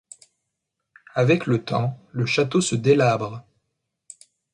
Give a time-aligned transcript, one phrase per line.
[1.13, 3.45] Avec le temps, le château se délabre.